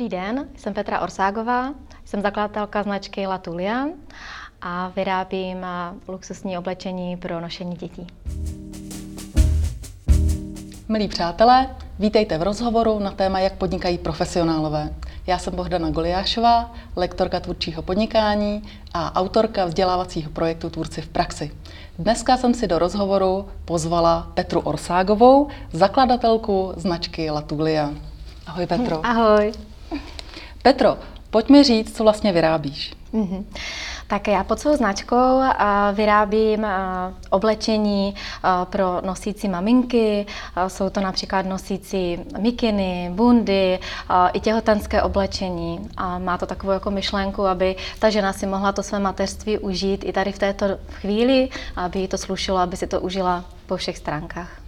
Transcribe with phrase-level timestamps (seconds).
[0.00, 3.86] Dobrý den, jsem Petra Orságová, jsem zakladatelka značky Latulia
[4.60, 5.66] a vyrábím
[6.08, 8.06] luxusní oblečení pro nošení dětí.
[10.88, 14.94] Milí přátelé, vítejte v rozhovoru na téma, jak podnikají profesionálové.
[15.26, 18.62] Já jsem Bohdana Goliášová, lektorka tvůrčího podnikání
[18.94, 21.50] a autorka vzdělávacího projektu Tvůrci v praxi.
[21.98, 27.90] Dneska jsem si do rozhovoru pozvala Petru Orságovou, zakladatelku značky Latulia.
[28.46, 29.06] Ahoj Petro.
[29.06, 29.52] Ahoj.
[30.62, 30.98] Petro,
[31.30, 32.92] pojď mi říct, co vlastně vyrábíš.
[33.14, 33.44] Mm-hmm.
[34.06, 35.40] Tak já pod svou značkou
[35.92, 36.66] vyrábím
[37.30, 38.14] oblečení
[38.64, 40.26] pro nosící maminky.
[40.68, 43.78] Jsou to například nosící mikiny, bundy,
[44.32, 45.88] i těhotenské oblečení.
[45.96, 50.04] A má to takovou jako myšlenku, aby ta žena si mohla to své mateřství užít
[50.04, 53.98] i tady v této chvíli, aby jí to slušelo, aby si to užila po všech
[53.98, 54.59] stránkách.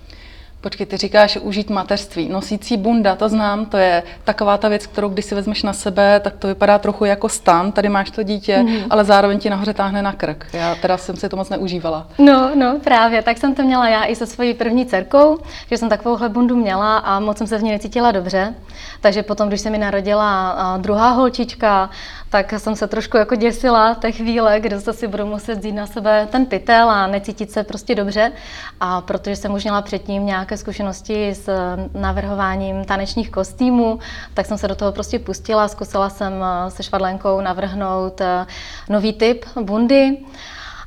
[0.63, 2.29] Počkej, ty říkáš užít mateřství.
[2.29, 6.21] Nosící bunda, to znám, to je taková ta věc, kterou když si vezmeš na sebe,
[6.21, 8.87] tak to vypadá trochu jako stan, tady máš to dítě, mm-hmm.
[8.91, 10.47] ale zároveň ti nahoře táhne na krk.
[10.53, 12.07] Já teda jsem si to moc neužívala.
[12.19, 15.39] No, no, právě, tak jsem to měla já i se svojí první dcerkou,
[15.71, 18.55] že jsem takovouhle bundu měla a moc jsem se v ní necítila dobře.
[19.01, 21.91] Takže potom, když se mi narodila druhá holčička,
[22.31, 25.87] tak jsem se trošku jako děsila té chvíle, kdy se si budu muset vzít na
[25.87, 28.33] sebe ten pytel a necítit se prostě dobře.
[28.81, 31.49] A protože jsem už měla předtím nějaké zkušenosti s
[31.95, 33.99] navrhováním tanečních kostýmů,
[34.35, 35.69] tak jsem se do toho prostě pustila.
[35.69, 38.47] Zkusila jsem eh, se švadlenkou navrhnout eh,
[38.89, 40.19] nový typ bundy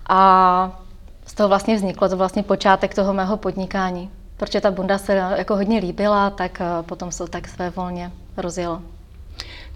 [0.09, 0.21] a
[1.25, 4.09] z toho vlastně vzniklo to vlastně počátek toho mého podnikání.
[4.37, 8.81] Protože ta bunda se jako hodně líbila, tak eh, potom se tak své volně rozjelo.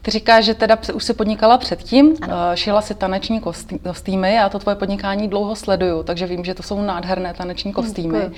[0.01, 2.33] Ty říkáš, že teda už si podnikala předtím, ano.
[2.53, 3.41] Eh, šila si taneční
[3.83, 8.19] kostýmy, já to tvoje podnikání dlouho sleduju, takže vím, že to jsou nádherné taneční kostýmy.
[8.19, 8.35] Děkuji.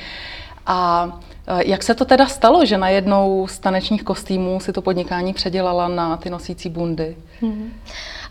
[0.65, 1.09] A
[1.47, 5.87] eh, jak se to teda stalo, že najednou z tanečních kostýmů si to podnikání předělala
[5.87, 7.17] na ty nosící bundy?
[7.41, 7.69] Mm-hmm.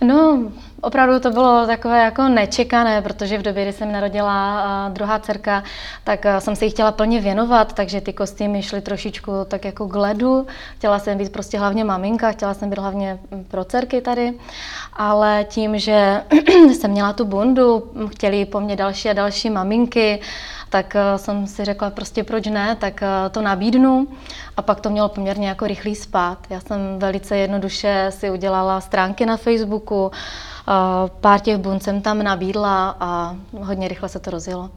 [0.04, 5.62] No, opravdu to bylo takové jako nečekané, protože v době, kdy jsem narodila druhá dcerka,
[6.04, 9.94] tak jsem se jí chtěla plně věnovat, takže ty kostýmy šly trošičku tak jako k
[9.96, 10.46] ledu.
[10.76, 14.32] Chtěla jsem být prostě hlavně maminka, chtěla jsem být hlavně pro dcerky tady,
[14.92, 16.22] ale tím, že
[16.72, 20.20] jsem měla tu bundu, chtěli po mně další a další maminky,
[20.70, 23.00] tak jsem si řekla prostě proč ne, tak
[23.30, 24.08] to nabídnu
[24.56, 26.38] a pak to mělo poměrně jako rychlý spát.
[26.50, 30.10] Já jsem velice jednoduše si udělala stránky na Facebooku,
[31.20, 34.70] pár těch bun jsem tam nabídla a hodně rychle se to rozjelo.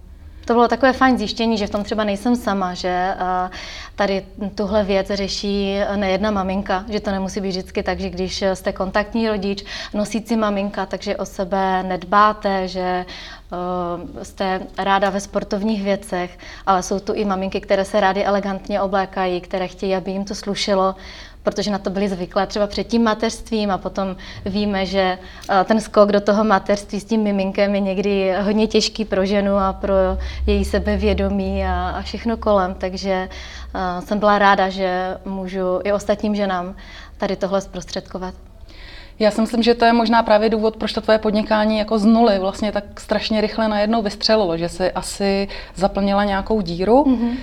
[0.46, 3.16] To bylo takové fajn zjištění, že v tom třeba nejsem sama, že
[3.96, 8.74] tady tuhle věc řeší nejedna maminka, že to nemusí být vždycky tak, že když jste
[8.74, 13.06] kontaktní rodič, nosící maminka, takže o sebe nedbáte, že
[14.24, 19.42] jste ráda ve sportovních věcech, ale jsou tu i maminky, které se rády elegantně oblékají,
[19.42, 20.96] které chtějí, aby jim to slušelo,
[21.44, 24.16] protože na to byli zvyklé třeba před tím mateřstvím a potom
[24.46, 25.18] víme, že
[25.66, 29.74] ten skok do toho mateřství s tím miminkem je někdy hodně těžký pro ženu a
[29.74, 29.94] pro
[30.48, 33.30] její sebevědomí a, a všechno kolem, takže
[34.00, 36.76] jsem byla ráda, že můžu i ostatním ženám
[37.18, 38.34] tady tohle zprostředkovat.
[39.20, 42.06] Já si myslím, že to je možná právě důvod, proč to tvoje podnikání jako z
[42.06, 47.04] nuly vlastně tak strašně rychle najednou vystřelilo, že si asi zaplnila nějakou díru.
[47.04, 47.30] Mm-hmm.
[47.30, 47.36] Uh,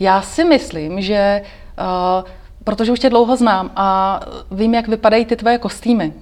[0.00, 1.42] já si myslím, že
[2.22, 2.24] uh,
[2.64, 6.12] protože už tě dlouho znám a vím, jak vypadají ty tvoje kostýmy.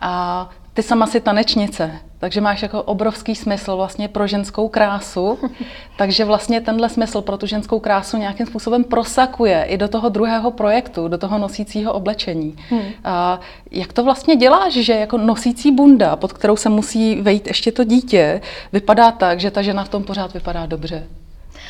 [0.00, 5.38] A ty sama si tanečnice, takže máš jako obrovský smysl vlastně pro ženskou krásu,
[5.98, 10.50] takže vlastně tenhle smysl pro tu ženskou krásu nějakým způsobem prosakuje i do toho druhého
[10.50, 12.56] projektu, do toho nosícího oblečení.
[12.70, 12.82] Hmm.
[13.04, 13.40] A
[13.70, 17.84] jak to vlastně děláš, že jako nosící bunda, pod kterou se musí vejít ještě to
[17.84, 18.40] dítě,
[18.72, 21.06] vypadá tak, že ta žena v tom pořád vypadá dobře?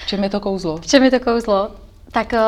[0.04, 0.76] V čem je to kouzlo?
[0.76, 1.70] V čem je to kouzlo?
[2.12, 2.38] Tak uh,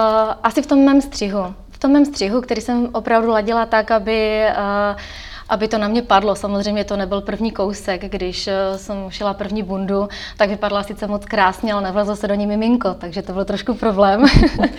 [0.42, 1.54] asi v tom mém střihu.
[1.82, 5.00] Tom mém střihu, který jsem opravdu ladila tak, aby uh,
[5.48, 6.34] aby to na mě padlo.
[6.34, 11.24] Samozřejmě to nebyl první kousek, když eh, jsem šila první bundu, tak vypadla sice moc
[11.24, 14.24] krásně, ale nevlezlo se do ní miminko, takže to byl trošku problém.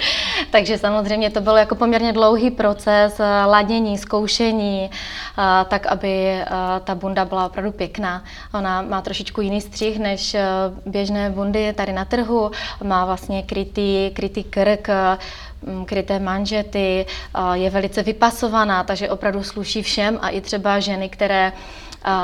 [0.51, 6.41] takže samozřejmě to byl jako poměrně dlouhý proces eh, ladění, zkoušení, eh, tak aby
[6.83, 8.23] ta bunda byla opravdu pěkná.
[8.53, 10.35] Ona má trošičku jiný střih než
[10.85, 12.51] běžné bundy tady na trhu,
[12.83, 14.89] má vlastně krytý, krytý krk,
[15.65, 17.05] Mm, kryté manžety,
[17.53, 21.53] je velice vypasovaná, takže opravdu sluší všem a i třeba ženy, které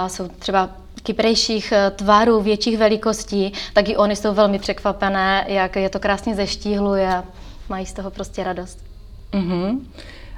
[0.08, 0.70] jsou třeba
[1.04, 6.36] kyprejších e, tvarů, větších velikostí, tak i oni jsou velmi překvapené, jak je to krásně
[6.36, 7.24] zeštíhluje a
[7.70, 8.80] mají z toho prostě radost.
[9.32, 9.80] Uh-huh.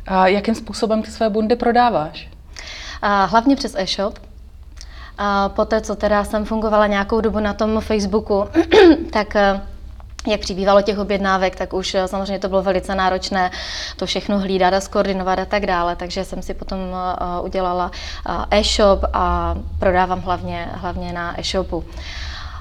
[0.08, 2.30] A jakým způsobem ty své bundy prodáváš?
[3.02, 4.20] A hlavně přes e-shop.
[5.18, 8.46] A poté, co teda jsem fungovala nějakou dobu na tom Facebooku,
[9.12, 9.62] tak e,
[10.28, 13.52] jak přibývalo těch objednávek, tak už eh, samozřejmě to bylo velice náročné
[13.96, 15.96] to všechno hlídat a skoordinovat a tak dále.
[15.96, 17.92] Takže jsem si potom uh, udělala
[18.30, 21.84] uh, e-shop a prodávám hlavně, hlavně na e-shopu.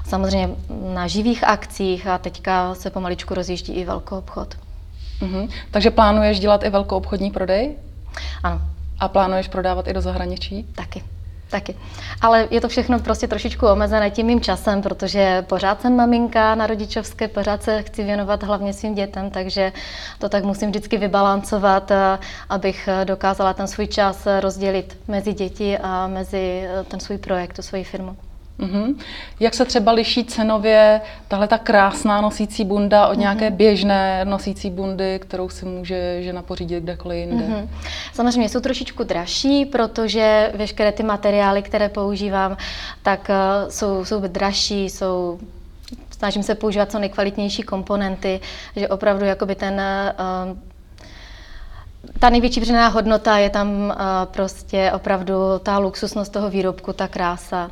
[0.07, 0.55] Samozřejmě
[0.93, 4.55] na živých akcích a teďka se pomaličku rozjíždí i velkou obchod.
[5.21, 5.49] Uh-huh.
[5.71, 7.75] Takže plánuješ dělat i velkou obchodní prodej?
[8.43, 8.61] Ano.
[8.99, 10.65] A plánuješ prodávat i do zahraničí?
[10.75, 11.03] Taky.
[11.51, 11.75] Taky.
[12.21, 16.67] Ale je to všechno prostě trošičku omezené tím mým časem, protože pořád jsem maminka na
[16.67, 19.71] rodičovské, pořád se chci věnovat hlavně svým dětem, takže
[20.19, 22.19] to tak musím vždycky vybalancovat, eh,
[22.49, 27.61] abych dokázala ten svůj čas rozdělit mezi děti a mezi eh, ten svůj projekt, tu
[27.61, 28.30] svoji firmu.
[28.61, 28.95] Mm-hmm.
[29.39, 33.19] Jak se třeba liší cenově tahle ta krásná nosící bunda od mm-hmm.
[33.19, 37.45] nějaké běžné nosící bundy, kterou si může žena pořídit kdekoliv jinde?
[37.45, 37.67] Mm-hmm.
[38.13, 42.57] Samozřejmě jsou trošičku dražší, protože veškeré ty materiály, které používám,
[43.03, 45.39] tak uh, jsou, jsou dražší, jsou
[46.11, 48.39] snažím se používat co nejkvalitnější komponenty,
[48.75, 49.81] že opravdu jakoby ten
[50.51, 50.57] uh,
[52.19, 53.95] ta největší přidaná hodnota je tam uh,
[54.31, 55.33] prostě opravdu
[55.63, 57.71] ta luxusnost toho výrobku, ta krása.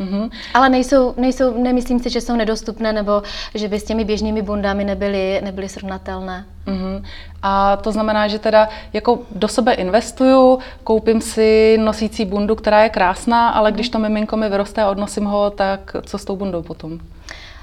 [0.00, 0.30] Mm-hmm.
[0.54, 3.22] Ale nejsou, nejsou, nemyslím si, že jsou nedostupné nebo
[3.54, 6.44] že by s těmi běžnými bundami nebyly, nebyly srovnatelné.
[6.66, 7.04] Mm-hmm.
[7.42, 12.88] A to znamená, že teda jako do sebe investuju, koupím si nosící bundu, která je
[12.88, 16.62] krásná, ale když to miminko mi vyroste a odnosím ho, tak co s tou bundou
[16.62, 16.98] potom?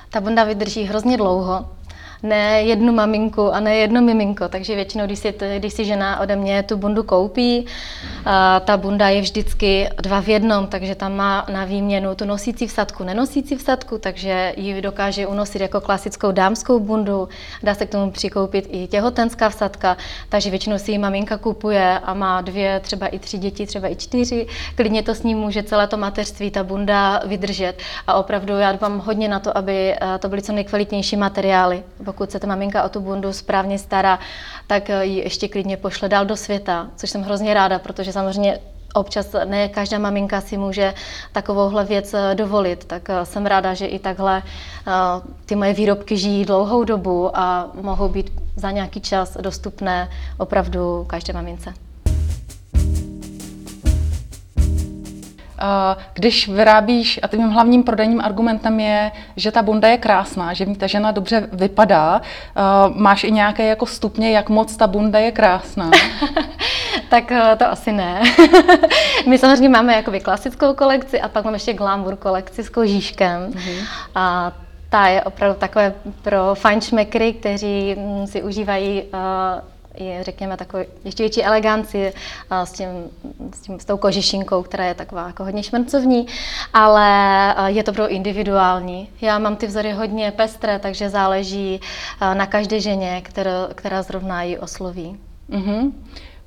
[0.09, 1.65] Ta bunda vydrží hrozně dlouho
[2.23, 6.35] ne jednu maminku a ne jedno miminko, takže většinou, když si, když si žena ode
[6.35, 7.65] mě tu bundu koupí,
[8.25, 12.67] a ta bunda je vždycky dva v jednom, takže tam má na výměnu tu nosící
[12.67, 17.29] vsadku, nenosící vsadku, takže ji dokáže unosit jako klasickou dámskou bundu,
[17.63, 19.97] dá se k tomu přikoupit i těhotenská vsadka,
[20.29, 23.95] takže většinou si ji maminka kupuje a má dvě, třeba i tři děti, třeba i
[23.95, 27.73] čtyři, klidně to s ním může celé to mateřství, ta bunda vydržet.
[28.07, 31.83] A opravdu já dbám hodně na to, aby to byly co nejkvalitnější materiály,
[32.13, 34.19] pokud se ta maminka o tu bundu správně stará,
[34.67, 38.59] tak eh, ji ještě klidně pošle dál do světa, což jsem hrozně ráda, protože samozřejmě
[38.93, 40.93] občas ne každá maminka si může
[41.31, 44.43] takovouhle věc eh, dovolit, tak eh, jsem ráda, že i takhle
[45.45, 51.33] ty moje výrobky žijí dlouhou dobu a mohou být za nějaký čas dostupné opravdu každé
[51.33, 51.73] mamince.
[56.13, 60.87] Když vyrábíš, a tím hlavním prodejním argumentem je, že ta bunda je krásná, že ta
[60.87, 62.21] žena dobře vypadá,
[62.95, 65.91] máš i nějaké jako stupně, jak moc ta bunda je krásná?
[67.09, 68.21] tak eh, to asi ne.
[69.27, 73.51] My samozřejmě máme jakoby klasickou kolekci a pak máme ještě glamour kolekci s kožíškem.
[73.51, 73.87] Mm-hmm.
[74.15, 74.51] A
[74.89, 79.19] ta je opravdu takové pro fajnšmekry, kteří mm, si užívají uh,
[79.97, 82.13] je, řekněme, takové ještě větší eleganci
[82.63, 82.87] s, tím,
[83.53, 86.27] s, tím, s tou kožešinkou, která je taková jako hodně šmrncovní,
[86.73, 89.09] ale je to pro individuální.
[89.21, 91.81] Já mám ty vzory hodně pestré, takže záleží
[92.33, 95.17] na každé ženě, která, která zrovna ji osloví.
[95.49, 95.91] Mm-hmm.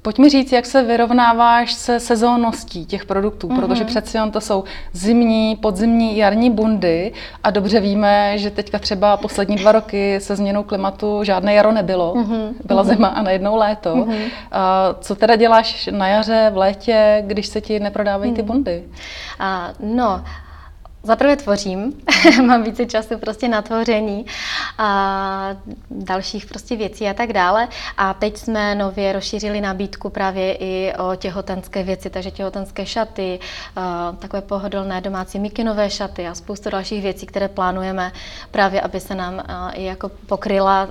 [0.06, 3.60] Pojď mi říct, jak se vyrovnáváš se sezónností těch produktů, mm-hmm.
[3.60, 7.12] protože přeci jen to jsou zimní, podzimní, jarní bundy
[7.44, 12.14] a dobře víme, že teďka třeba poslední dva roky se změnou klimatu žádné jaro nebylo,
[12.14, 12.52] mm-hmm.
[12.64, 12.88] byla mm-hmm.
[12.88, 13.94] zima a najednou léto.
[13.94, 14.30] Mm-hmm.
[14.52, 18.52] A co teda děláš na jaře, v létě, když se ti neprodávají ty mhm.
[18.52, 18.84] bundy?
[19.40, 20.24] Uh, no,
[21.06, 21.92] Zaprvé tvořím,
[22.46, 24.26] mám více času prostě na tvoření
[24.78, 25.56] a
[25.90, 27.68] dalších prostě věcí a tak dále.
[27.96, 33.38] A teď jsme nově rozšířili nabídku právě i o těhotenské věci, takže těhotenské šaty,
[34.18, 38.12] takové pohodlné domácí mikinové šaty a spoustu dalších věcí, které plánujeme
[38.50, 40.88] právě, aby se nám i jako pokryla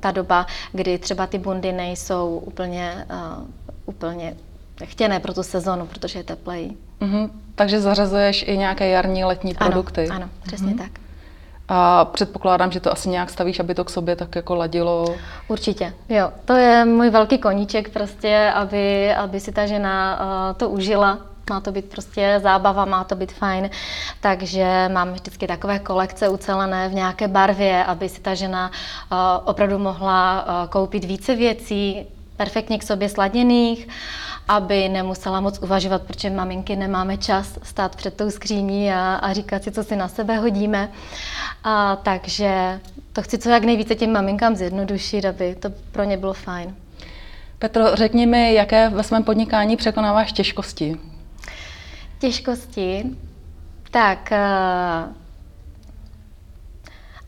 [0.00, 3.06] ta doba, kdy třeba ty bundy nejsou úplně,
[3.86, 4.36] úplně
[4.84, 6.70] chtěné pro tu sezonu, protože je teplej.
[7.00, 7.30] Mm-hmm.
[7.54, 10.08] Takže zařazuješ i nějaké jarní, letní ano, produkty.
[10.08, 10.78] Ano, přesně mm-hmm.
[10.78, 10.90] tak.
[11.72, 15.14] A předpokládám, že to asi nějak stavíš, aby to k sobě tak jako ladilo.
[15.48, 16.32] Určitě, jo.
[16.44, 21.18] To je můj velký koníček prostě, aby, aby si ta žena uh, to užila.
[21.50, 23.70] Má to být prostě zábava, má to být fajn.
[24.20, 29.78] Takže mám vždycky takové kolekce ucelené v nějaké barvě, aby si ta žena uh, opravdu
[29.78, 32.06] mohla uh, koupit více věcí,
[32.40, 33.88] perfektně k sobě sladěných
[34.50, 39.62] aby nemusela moc uvažovat, protože maminky nemáme čas stát před tou skříní a, a říkat
[39.62, 40.92] si, co si na sebe hodíme.
[41.64, 42.80] A, takže
[43.12, 46.74] to chci co jak nejvíce těm maminkám zjednodušit, aby to pro ně bylo fajn.
[47.58, 50.96] Petro, řekni mi, jaké ve svém podnikání překonáváš těžkosti?
[52.18, 53.04] Těžkosti?
[53.90, 55.12] Tak, uh,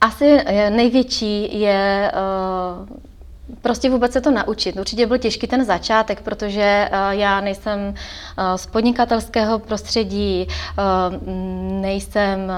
[0.01, 0.39] asi
[0.71, 3.12] největší je uh,
[3.61, 4.77] prostě vůbec se to naučit.
[4.77, 11.33] Určitě byl těžký ten začátek, protože uh, já nejsem uh, z podnikatelského prostředí, uh,
[11.81, 12.53] nejsem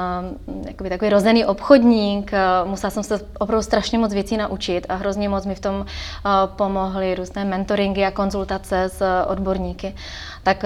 [0.67, 2.33] jakoby takový rozený obchodník,
[2.65, 5.87] musela jsem se opravdu strašně moc věcí naučit a hrozně moc mi v tom
[6.47, 9.95] pomohly různé mentoringy a konzultace s odborníky.
[10.43, 10.65] Tak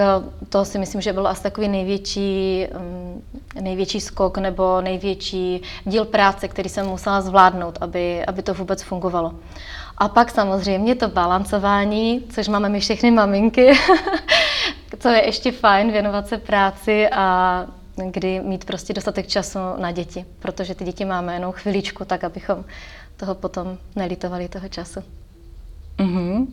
[0.49, 3.21] to si myslím, že byl asi takový největší, um,
[3.61, 9.33] největší skok nebo největší díl práce, který jsem musela zvládnout, aby, aby to vůbec fungovalo.
[9.99, 13.71] A pak samozřejmě to balancování, což máme my všechny maminky,
[14.99, 17.65] co je ještě fajn, věnovat se práci a
[18.05, 22.65] kdy mít prostě dostatek času na děti, protože ty děti máme jenom chviličku, tak abychom
[23.17, 24.99] toho potom nelitovali toho času.
[25.97, 26.39] Uh-huh.
[26.39, 26.47] Uh,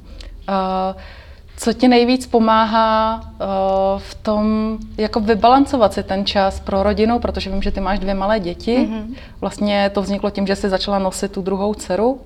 [1.56, 7.50] co ti nejvíc pomáhá uh, v tom, jako vybalancovat si ten čas pro rodinu, protože
[7.50, 8.76] vím, že ty máš dvě malé děti.
[8.76, 9.14] Uh-huh.
[9.40, 12.20] Vlastně to vzniklo tím, že jsi začala nosit tu druhou dceru.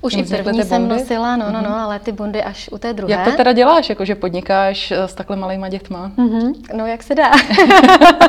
[0.00, 3.12] Už i první jsem nosila, no, no, no, ale ty bundy až u té druhé.
[3.12, 6.10] Jak to teda děláš, jako že podnikáš eh, s takhle malýma dětma?
[6.18, 6.54] Mm-hmm.
[6.74, 7.30] No, jak se dá.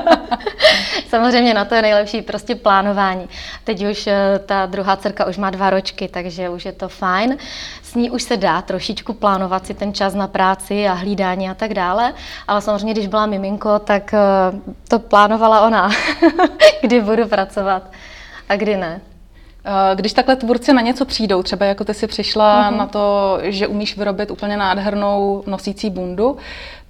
[1.09, 3.29] Samozřejmě na to je nejlepší prostě plánování.
[3.63, 7.37] Teď už eh, ta druhá dcerka už má dva ročky, takže už je to fajn.
[7.83, 11.53] S ní už se dá trošičku plánovat si ten čas na práci a hlídání a
[11.53, 12.13] tak dále,
[12.47, 14.19] ale samozřejmě, když byla miminko, tak eh,
[14.87, 15.89] to plánovala ona,
[16.81, 17.91] kdy budu pracovat
[18.49, 19.01] a kdy ne.
[19.65, 22.77] Eh, když takhle tvůrci na něco přijdou, třeba jako ty si přišla uh-huh.
[22.77, 26.37] na to, že umíš vyrobit úplně nádhernou nosící bundu,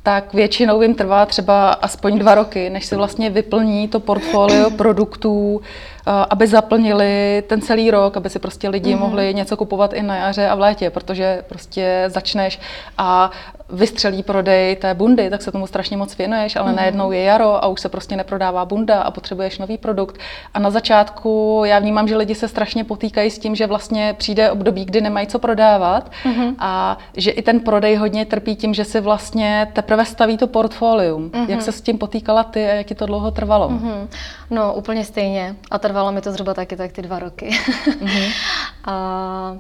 [0.04, 5.62] tak většinou jim trvá třeba aspoň dva roky, než se vlastně vyplní to portfolio produktů,
[6.08, 9.00] Eh, aby zaplnili ten celý rok, aby si prostě lidi mm-hmm.
[9.00, 12.60] mohli něco kupovat i na jaře a v létě, protože prostě začneš
[12.98, 13.32] a
[13.70, 16.76] vystřelí prodej té bundy, tak se tomu strašně moc věnuješ, ale mm-hmm.
[16.76, 20.18] najednou je jaro a už se prostě neprodává bunda a potřebuješ nový produkt.
[20.54, 24.52] A na začátku já vnímám, že lidi se strašně potýkají s tím, že vlastně přijde
[24.52, 26.56] období, kdy nemají co prodávat mm-hmm.
[26.60, 31.30] a že i ten prodej hodně trpí tím, že si vlastně teprve staví to portfolium.
[31.30, 31.50] Mm-hmm.
[31.50, 33.70] Jak se s tím potýkala ty a jak ti to dlouho trvalo?
[33.70, 34.08] Mm-hmm.
[34.50, 35.56] No úplně stejně.
[35.72, 37.50] A trvalo mi to zhruba taky tak ty dva roky.
[37.50, 38.32] Mm-hmm.
[38.86, 39.58] a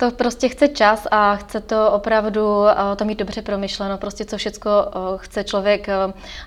[0.00, 2.40] to prostě chce čas a chce to opravdu
[2.96, 4.70] to mít dobře promyšleno, prostě co všechno
[5.16, 5.86] chce člověk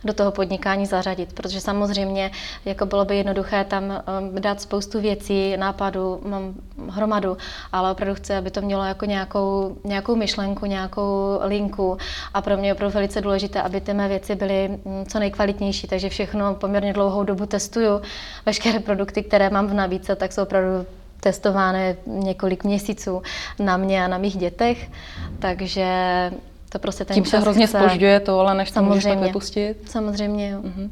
[0.03, 2.31] do toho podnikání zařadit, protože samozřejmě
[2.65, 4.03] jako bylo by jednoduché tam
[4.39, 6.53] dát spoustu věcí, nápadů, mám
[6.89, 7.37] hromadu,
[7.71, 11.97] ale opravdu chce, aby to mělo jako nějakou, nějakou myšlenku, nějakou linku
[12.33, 15.87] a pro mě je opravdu velice důležité, aby ty mé věci byly mm, co nejkvalitnější,
[15.87, 18.01] takže všechno poměrně dlouhou dobu testuju.
[18.45, 20.85] Veškeré produkty, které mám v nabídce, tak jsou opravdu
[21.23, 23.21] testované několik měsíců
[23.59, 24.91] na mě a na mých dětech,
[25.39, 25.87] takže
[26.69, 27.79] to prostě ten Tím se hrozně chce...
[27.79, 29.75] spožďuje to, ale než to můžeš takhle pustit?
[29.85, 30.59] Samozřejmě, jo.
[30.61, 30.89] Uh-huh.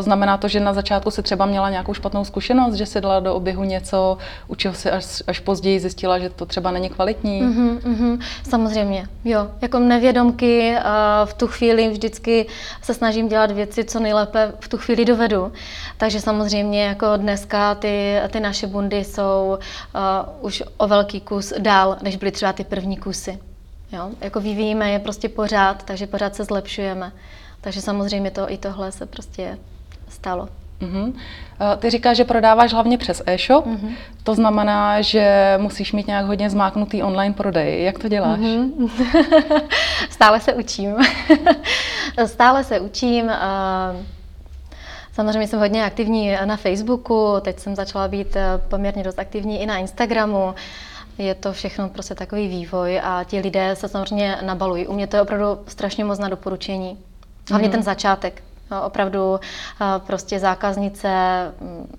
[0.00, 3.34] Znamená to, že na začátku si třeba měla nějakou špatnou zkušenost, že si dala do
[3.34, 4.18] oběhu něco,
[4.48, 7.42] u čeho si až, až později zjistila, že to třeba není kvalitní?
[7.42, 8.20] Mm-hmm, mm-hmm.
[8.48, 9.48] Samozřejmě, jo.
[9.62, 10.76] Jako nevědomky
[11.24, 12.46] v tu chvíli vždycky
[12.82, 15.52] se snažím dělat věci, co nejlépe v tu chvíli dovedu.
[15.96, 19.58] Takže samozřejmě jako dneska ty, ty naše bundy jsou
[19.94, 20.00] uh,
[20.46, 23.38] už o velký kus dál, než byly třeba ty první kusy.
[23.92, 24.10] Jo?
[24.20, 27.12] Jako vyvíjíme je prostě pořád, takže pořád se zlepšujeme.
[27.66, 29.58] Takže samozřejmě to i tohle se prostě
[30.08, 30.48] stalo.
[30.80, 31.12] Uh-huh.
[31.78, 33.94] Ty říkáš, že prodáváš hlavně přes e-shop, uh-huh.
[34.22, 37.84] to znamená, že musíš mít nějak hodně zmáknutý online prodej.
[37.84, 38.40] Jak to děláš?
[38.40, 38.90] Uh-huh.
[40.10, 40.96] Stále se učím.
[42.26, 43.30] Stále se učím.
[45.12, 49.66] Samozřejmě jsem hodně aktivní na Facebooku, teď jsem začala být e, poměrně dost aktivní i
[49.66, 50.54] na Instagramu.
[51.18, 54.86] Je to všechno prostě takový vývoj a ti lidé se samozřejmě nabalují.
[54.86, 56.98] U mě to je opravdu strašně moc na doporučení.
[57.50, 57.72] Hlavně mm.
[57.72, 58.42] ten začátek.
[58.84, 59.40] Opravdu
[60.06, 61.08] prostě zákaznice
[61.60, 61.96] mm,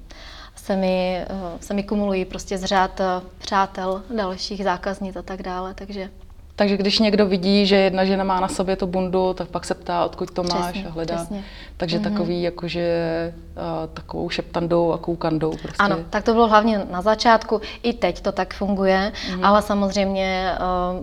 [0.55, 1.25] se mi,
[1.61, 3.01] se mi kumulují prostě z řád
[3.37, 6.09] přátel, dalších zákaznic a tak dále, takže...
[6.55, 9.73] Takže když někdo vidí, že jedna žena má na sobě tu bundu, tak pak se
[9.73, 11.15] ptá, odkud to máš přesně, a hledá.
[11.15, 11.43] Přesně.
[11.77, 12.03] Takže mm-hmm.
[12.03, 15.49] takový jakože uh, takovou šeptandou a koukandou.
[15.49, 15.77] Prostě.
[15.79, 17.61] Ano, tak to bylo hlavně na začátku.
[17.83, 19.45] I teď to tak funguje, mm-hmm.
[19.45, 20.51] ale samozřejmě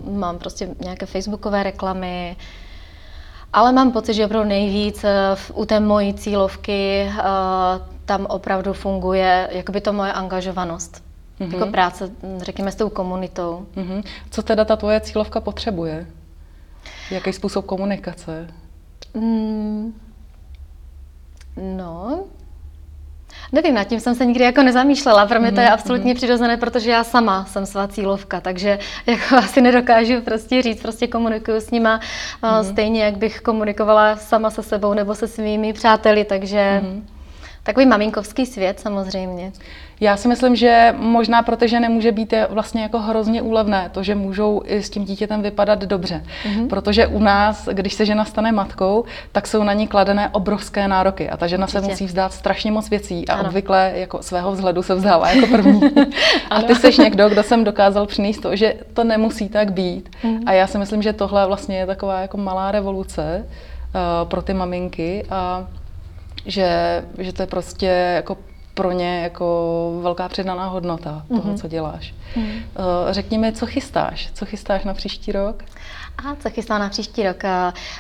[0.07, 2.64] uh, mám prostě nějaké facebookové reklamy, uh,
[3.55, 7.23] ale mám pocit, že opravdu nejvíc eh, u té mojí cílovky eh,
[8.05, 11.05] tam opravdu funguje jakoby to moje angažovanost.
[11.41, 11.55] Mm-hmm.
[11.55, 13.67] Jako práce, řekněme, s tou komunitou.
[13.77, 14.05] Mm-hmm.
[14.31, 16.07] Co teda ta tvoje cílovka potřebuje?
[17.11, 18.49] Jaký způsob komunikace?
[19.15, 20.01] Mm,
[21.77, 22.25] no,
[23.55, 25.27] Nevím, nad tím jsem se nikdy jako nezamýšlela.
[25.27, 28.79] Pro mě to je mhm, absolutně mm přirozené, protože já sama jsem svá cílovka, takže
[29.07, 32.01] jako asi nedokážu prostě říct, prostě komunikuju s nima
[32.43, 37.07] mm stejně, jak bych komunikovala sama se sebou nebo se svými přáteli, takže mm
[37.65, 39.53] Takový maminkovský svět samozřejmě.
[40.01, 44.03] Já si myslím, že možná pro ty ženy může být vlastně jako hrozně úlevné to,
[44.03, 46.25] že můžou i s tím dítětem vypadat dobře.
[46.45, 46.69] Mm-hmm.
[46.69, 51.31] Protože u nás, když se žena stane matkou, tak jsou na ní kladené obrovské nároky
[51.31, 51.83] a ta žena Určitě.
[51.83, 53.49] se musí vzdát strašně moc věcí a ano.
[53.49, 55.81] obvykle jako svého vzhledu se vzdává jako první.
[56.51, 60.11] a ty jsi někdo, kdo jsem dokázal přinést to, že to nemusí tak být.
[60.23, 60.43] Mm-hmm.
[60.47, 64.55] A já si myslím, že tohle vlastně je taková jako malá revoluce uh, pro ty
[64.55, 65.67] maminky a
[66.47, 68.37] že, že to je prostě jako
[68.75, 71.61] pro ně jako velká přidaná hodnota toho, mm-hmm.
[71.61, 72.15] co děláš.
[72.37, 72.63] Mm-hmm.
[73.11, 74.31] Řekni mi, co chystáš?
[74.35, 75.63] Co chystáš na příští rok?
[76.19, 77.43] A co chystám na příští rok?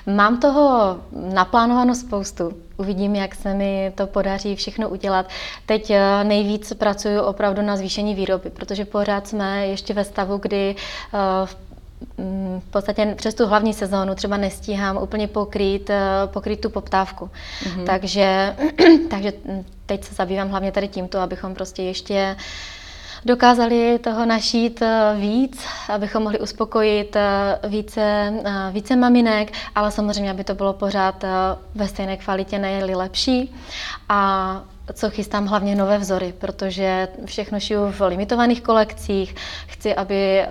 [0.06, 0.96] Mám toho
[1.34, 2.52] naplánováno spoustu.
[2.76, 5.26] Uvidím, jak se mi to podaří všechno udělat.
[5.66, 10.76] Teď eh, nejvíc pracuju opravdu na zvýšení výroby, protože pořád jsme ještě ve stavu, kdy
[11.44, 11.56] v
[12.58, 17.30] v podstatě přes tu hlavní sezónu třeba nestíhám úplně pokrýt, eh, pokrýt tu poptávku.
[17.62, 17.84] Mm-hmm.
[17.84, 18.56] Takže,
[19.10, 19.32] takže
[19.86, 22.36] teď se zabývám hlavně tady tímto, abychom prostě ještě
[23.24, 28.32] dokázali toho našít eh, víc, abychom mohli uspokojit eh, více,
[28.72, 31.24] více maminek, ale samozřejmě, aby to bylo pořád
[31.74, 33.54] ve stejné kvalitě, nejli lepší.
[34.08, 39.34] A co chystám hlavně nové vzory, protože všechno šiju v limitovaných kolekcích.
[39.66, 40.42] Chci, aby,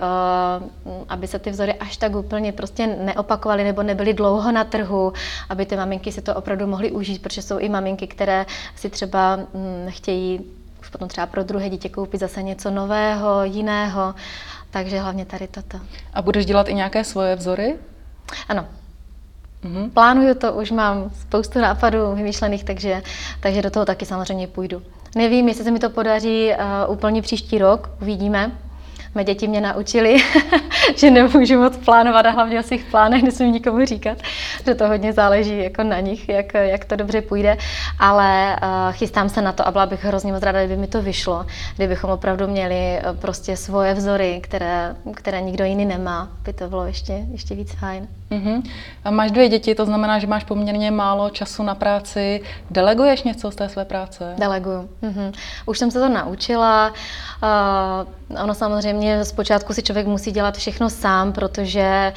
[0.86, 5.12] uh, aby se ty vzory až tak úplně prostě neopakovaly nebo nebyly dlouho na trhu,
[5.48, 9.36] aby ty maminky si to opravdu mohly užít, protože jsou i maminky, které si třeba
[9.36, 10.40] um, chtějí
[10.80, 14.14] už potom třeba pro druhé dítě koupit zase něco nového, jiného.
[14.70, 15.80] Takže hlavně tady toto.
[16.14, 17.74] A budeš dělat i nějaké svoje vzory?
[18.48, 18.66] Ano,
[19.64, 19.90] Mm-hmm.
[19.90, 23.02] Plánuju to, už mám spoustu nápadů vymýšlených, takže,
[23.40, 24.82] takže do toho taky samozřejmě půjdu.
[25.16, 28.52] Nevím, jestli se mi to podaří uh, úplně příští rok, uvidíme.
[29.14, 30.16] Mé děti mě naučili,
[30.96, 34.18] že nemůžu moc plánovat a hlavně o svých plánech nesmím nikomu říkat,
[34.66, 37.56] že to hodně záleží jako na nich, jak, jak to dobře půjde,
[37.98, 41.02] ale uh, chystám se na to a byla bych hrozně moc ráda, kdyby mi to
[41.02, 46.68] vyšlo, kdybychom opravdu měli uh, prostě svoje vzory, které, které nikdo jiný nemá, by to
[46.68, 48.08] bylo ještě, ještě víc fajn.
[48.30, 48.62] Uh-huh.
[49.04, 52.42] A máš dvě děti, to znamená, že máš poměrně málo času na práci.
[52.70, 54.34] Deleguješ něco z té své práce?
[54.38, 54.88] Deleguju.
[55.02, 55.32] Uh-huh.
[55.66, 56.92] Už jsem se to naučila.
[58.32, 62.12] Uh, ono samozřejmě zpočátku si člověk musí dělat všechno sám, protože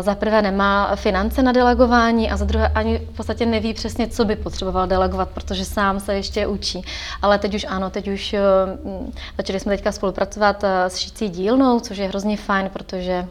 [0.00, 4.24] za prvé nemá finance na delegování a za druhé ani v podstatě neví přesně, co
[4.24, 6.84] by potřeboval delegovat, protože sám se ještě učí.
[7.22, 11.80] Ale teď už ano, teď už uh, začali jsme teďka spolupracovat uh, s šicí dílnou,
[11.80, 13.26] což je hrozně fajn, protože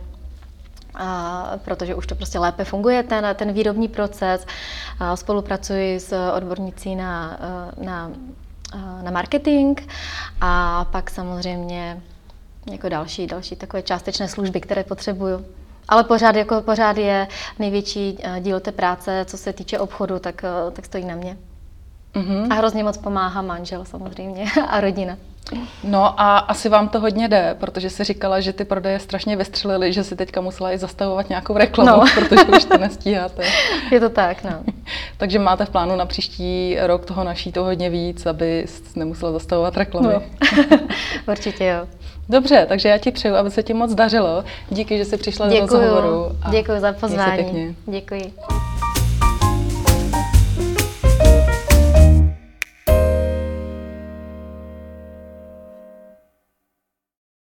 [1.01, 4.45] a protože už to prostě lépe funguje, ten, ten výrobní proces.
[4.99, 7.39] A spolupracuji s odbornicí na,
[7.81, 8.11] na,
[9.01, 9.79] na marketing
[10.41, 12.01] a pak samozřejmě
[12.71, 15.45] jako další, další takové částečné služby, které potřebuju.
[15.87, 17.27] Ale pořád, jako pořád je
[17.59, 21.37] největší díl té práce, co se týče obchodu, tak, tak stojí na mě.
[22.13, 22.47] Mm-hmm.
[22.51, 25.17] A hrozně moc pomáhá manžel samozřejmě a rodina.
[25.83, 29.93] No a asi vám to hodně jde, protože si říkala, že ty prodeje strašně vystřelily,
[29.93, 32.05] že si teďka musela i zastavovat nějakou reklamu, no.
[32.15, 33.43] protože už to nestíháte.
[33.91, 34.51] Je to tak, no.
[35.17, 39.77] Takže máte v plánu na příští rok toho naší to hodně víc, aby nemusela zastavovat
[39.77, 40.13] reklamy.
[40.13, 40.21] No.
[41.27, 41.87] Určitě jo.
[42.29, 44.43] Dobře, takže já ti přeju, aby se ti moc dařilo.
[44.69, 45.67] Díky, že jsi přišla Děkuju.
[45.67, 46.35] do rozhovoru.
[46.51, 47.75] Děkuji za pozvání.
[47.85, 48.33] Děkuji.